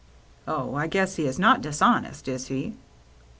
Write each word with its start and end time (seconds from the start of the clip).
"Oh, 0.47 0.73
I 0.73 0.87
guess 0.87 1.17
he 1.17 1.27
is 1.27 1.37
not 1.37 1.61
dishonest, 1.61 2.27
is 2.27 2.47
he 2.47 2.73